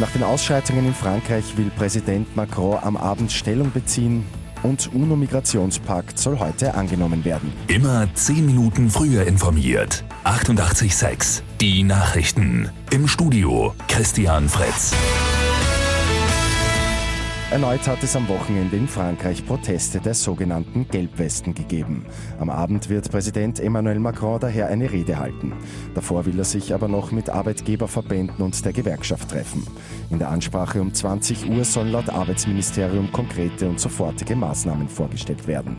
Nach 0.00 0.10
den 0.12 0.22
Ausschreitungen 0.22 0.86
in 0.86 0.94
Frankreich 0.94 1.58
will 1.58 1.70
Präsident 1.76 2.34
Macron 2.34 2.78
am 2.82 2.96
Abend 2.96 3.30
Stellung 3.30 3.70
beziehen 3.70 4.24
und 4.62 4.90
UNO-Migrationspakt 4.94 6.18
soll 6.18 6.38
heute 6.38 6.72
angenommen 6.72 7.22
werden. 7.26 7.52
Immer 7.68 8.08
zehn 8.14 8.46
Minuten 8.46 8.88
früher 8.88 9.26
informiert. 9.26 10.02
88.6 10.24 11.42
Die 11.60 11.82
Nachrichten. 11.82 12.70
Im 12.90 13.08
Studio 13.08 13.74
Christian 13.88 14.48
Fritz. 14.48 14.94
Erneut 17.50 17.88
hat 17.88 18.00
es 18.04 18.14
am 18.14 18.28
Wochenende 18.28 18.76
in 18.76 18.86
Frankreich 18.86 19.44
Proteste 19.44 19.98
der 19.98 20.14
sogenannten 20.14 20.86
Gelbwesten 20.86 21.52
gegeben. 21.52 22.06
Am 22.38 22.48
Abend 22.48 22.88
wird 22.88 23.10
Präsident 23.10 23.58
Emmanuel 23.58 23.98
Macron 23.98 24.38
daher 24.38 24.68
eine 24.68 24.92
Rede 24.92 25.18
halten. 25.18 25.54
Davor 25.96 26.26
will 26.26 26.38
er 26.38 26.44
sich 26.44 26.72
aber 26.72 26.86
noch 26.86 27.10
mit 27.10 27.28
Arbeitgeberverbänden 27.28 28.36
und 28.44 28.64
der 28.64 28.72
Gewerkschaft 28.72 29.30
treffen. 29.30 29.66
In 30.10 30.20
der 30.20 30.28
Ansprache 30.28 30.80
um 30.80 30.94
20 30.94 31.50
Uhr 31.50 31.64
sollen 31.64 31.90
laut 31.90 32.08
Arbeitsministerium 32.08 33.10
konkrete 33.10 33.68
und 33.68 33.80
sofortige 33.80 34.36
Maßnahmen 34.36 34.88
vorgestellt 34.88 35.48
werden. 35.48 35.76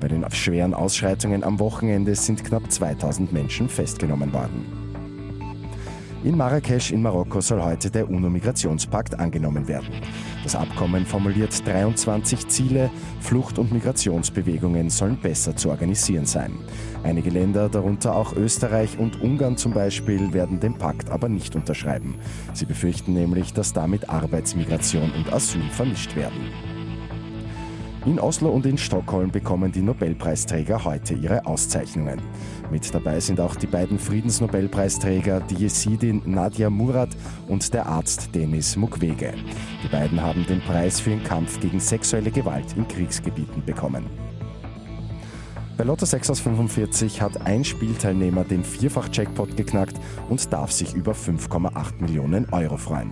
Bei 0.00 0.08
den 0.08 0.30
schweren 0.30 0.74
Ausschreitungen 0.74 1.42
am 1.42 1.58
Wochenende 1.58 2.16
sind 2.16 2.44
knapp 2.44 2.70
2000 2.70 3.32
Menschen 3.32 3.70
festgenommen 3.70 4.30
worden. 4.34 4.83
In 6.24 6.38
Marrakesch 6.38 6.90
in 6.90 7.02
Marokko 7.02 7.42
soll 7.42 7.62
heute 7.62 7.90
der 7.90 8.08
UNO-Migrationspakt 8.08 9.18
angenommen 9.20 9.68
werden. 9.68 9.90
Das 10.42 10.56
Abkommen 10.56 11.04
formuliert 11.04 11.66
23 11.66 12.48
Ziele, 12.48 12.90
Flucht- 13.20 13.58
und 13.58 13.70
Migrationsbewegungen 13.70 14.88
sollen 14.88 15.18
besser 15.18 15.54
zu 15.54 15.68
organisieren 15.68 16.24
sein. 16.24 16.54
Einige 17.02 17.28
Länder, 17.28 17.68
darunter 17.68 18.16
auch 18.16 18.34
Österreich 18.34 18.98
und 18.98 19.20
Ungarn 19.20 19.58
zum 19.58 19.74
Beispiel, 19.74 20.32
werden 20.32 20.60
den 20.60 20.78
Pakt 20.78 21.10
aber 21.10 21.28
nicht 21.28 21.56
unterschreiben. 21.56 22.14
Sie 22.54 22.64
befürchten 22.64 23.12
nämlich, 23.12 23.52
dass 23.52 23.74
damit 23.74 24.08
Arbeitsmigration 24.08 25.12
und 25.12 25.30
Asyl 25.30 25.68
vermischt 25.72 26.16
werden. 26.16 26.73
In 28.06 28.20
Oslo 28.20 28.50
und 28.50 28.66
in 28.66 28.76
Stockholm 28.76 29.30
bekommen 29.30 29.72
die 29.72 29.80
Nobelpreisträger 29.80 30.84
heute 30.84 31.14
ihre 31.14 31.46
Auszeichnungen. 31.46 32.20
Mit 32.70 32.94
dabei 32.94 33.18
sind 33.18 33.40
auch 33.40 33.56
die 33.56 33.66
beiden 33.66 33.98
Friedensnobelpreisträger, 33.98 35.40
die 35.40 35.54
Jesidin 35.54 36.20
Nadia 36.26 36.68
Murad 36.68 37.16
und 37.48 37.72
der 37.72 37.86
Arzt 37.86 38.34
Denis 38.34 38.76
Mukwege. 38.76 39.32
Die 39.82 39.88
beiden 39.88 40.20
haben 40.20 40.44
den 40.46 40.60
Preis 40.60 41.00
für 41.00 41.10
den 41.10 41.24
Kampf 41.24 41.58
gegen 41.60 41.80
sexuelle 41.80 42.30
Gewalt 42.30 42.76
in 42.76 42.86
Kriegsgebieten 42.86 43.64
bekommen. 43.64 44.04
Bei 45.76 45.82
Lotto 45.82 46.06
6 46.06 46.30
aus 46.30 46.38
45 46.38 47.20
hat 47.20 47.44
ein 47.44 47.64
Spielteilnehmer 47.64 48.44
den 48.44 48.62
Vierfach-Jackpot 48.62 49.56
geknackt 49.56 49.96
und 50.28 50.52
darf 50.52 50.70
sich 50.70 50.94
über 50.94 51.12
5,8 51.12 52.00
Millionen 52.00 52.48
Euro 52.52 52.76
freuen. 52.76 53.10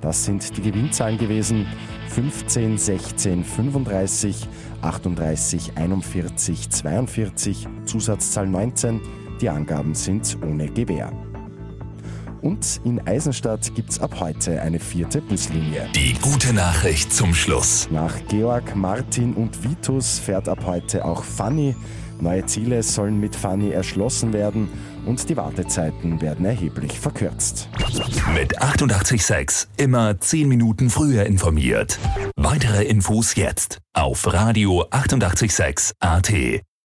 Das 0.00 0.24
sind 0.24 0.56
die 0.56 0.62
Gewinnzahlen 0.62 1.18
gewesen 1.18 1.66
15, 2.10 2.78
16, 2.78 3.42
35, 3.42 4.46
38, 4.82 5.72
41, 5.74 6.70
42, 6.70 7.66
Zusatzzahl 7.84 8.46
19. 8.46 9.00
Die 9.40 9.48
Angaben 9.48 9.96
sind 9.96 10.38
ohne 10.46 10.68
Gewähr. 10.68 11.10
Und 12.44 12.82
in 12.84 13.00
Eisenstadt 13.06 13.74
gibt 13.74 13.88
es 13.88 14.00
ab 14.00 14.20
heute 14.20 14.60
eine 14.60 14.78
vierte 14.78 15.22
Buslinie. 15.22 15.88
Die 15.94 16.12
gute 16.20 16.52
Nachricht 16.52 17.10
zum 17.10 17.32
Schluss. 17.34 17.88
Nach 17.90 18.14
Georg, 18.28 18.76
Martin 18.76 19.32
und 19.32 19.64
Vitus 19.64 20.18
fährt 20.18 20.50
ab 20.50 20.58
heute 20.66 21.06
auch 21.06 21.24
Fanny. 21.24 21.74
Neue 22.20 22.44
Ziele 22.44 22.82
sollen 22.82 23.18
mit 23.18 23.34
Fanny 23.34 23.70
erschlossen 23.70 24.34
werden 24.34 24.68
und 25.06 25.26
die 25.30 25.38
Wartezeiten 25.38 26.20
werden 26.20 26.44
erheblich 26.44 27.00
verkürzt. 27.00 27.70
Mit 28.34 28.60
886 28.60 29.68
immer 29.78 30.20
10 30.20 30.46
Minuten 30.46 30.90
früher 30.90 31.24
informiert. 31.24 31.98
Weitere 32.36 32.84
Infos 32.84 33.36
jetzt 33.36 33.78
auf 33.94 34.30
Radio 34.30 34.84
886 34.90 35.94
AT. 35.98 36.30